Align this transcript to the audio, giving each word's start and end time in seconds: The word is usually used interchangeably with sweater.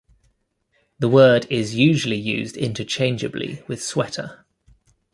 The 0.97 1.07
word 1.07 1.45
is 1.51 1.75
usually 1.75 2.15
used 2.17 2.57
interchangeably 2.57 3.61
with 3.67 3.83
sweater. 3.83 4.45